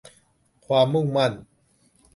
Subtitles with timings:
[0.65, 1.31] ความมุ่งมั่น